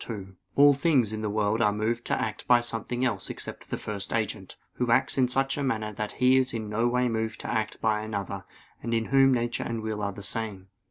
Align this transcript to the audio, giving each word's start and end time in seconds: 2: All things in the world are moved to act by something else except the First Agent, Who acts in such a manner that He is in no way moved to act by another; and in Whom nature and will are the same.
2: 0.07 0.35
All 0.55 0.73
things 0.73 1.13
in 1.13 1.21
the 1.21 1.29
world 1.29 1.61
are 1.61 1.71
moved 1.71 2.05
to 2.05 2.19
act 2.19 2.47
by 2.47 2.59
something 2.59 3.05
else 3.05 3.29
except 3.29 3.69
the 3.69 3.77
First 3.77 4.11
Agent, 4.11 4.55
Who 4.77 4.89
acts 4.89 5.15
in 5.15 5.27
such 5.27 5.59
a 5.59 5.63
manner 5.63 5.93
that 5.93 6.13
He 6.13 6.37
is 6.37 6.55
in 6.55 6.69
no 6.69 6.87
way 6.87 7.07
moved 7.07 7.39
to 7.41 7.47
act 7.47 7.79
by 7.81 7.99
another; 8.01 8.43
and 8.81 8.95
in 8.95 9.05
Whom 9.13 9.31
nature 9.31 9.61
and 9.61 9.83
will 9.83 10.01
are 10.01 10.11
the 10.11 10.23
same. 10.23 10.69